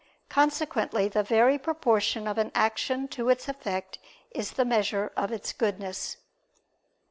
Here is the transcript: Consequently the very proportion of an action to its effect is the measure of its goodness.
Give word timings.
Consequently 0.29 1.07
the 1.07 1.21
very 1.21 1.59
proportion 1.59 2.27
of 2.27 2.39
an 2.39 2.51
action 2.55 3.07
to 3.09 3.29
its 3.29 3.47
effect 3.47 3.99
is 4.31 4.53
the 4.53 4.65
measure 4.65 5.11
of 5.15 5.31
its 5.31 5.53
goodness. 5.53 6.17